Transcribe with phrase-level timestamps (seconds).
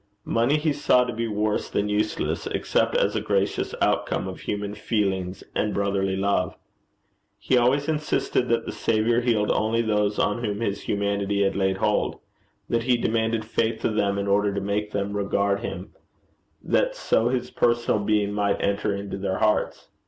[0.25, 4.73] Money he saw to be worse than useless, except as a gracious outcome of human
[4.73, 6.55] feelings and brotherly love.
[7.37, 11.77] He always insisted that the Saviour healed only those on whom his humanity had laid
[11.77, 12.19] hold;
[12.67, 15.91] that he demanded faith of them in order to make them regard him,
[16.63, 19.89] that so his personal being might enter into their hearts.